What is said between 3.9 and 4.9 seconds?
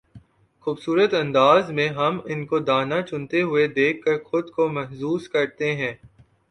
کر خود کو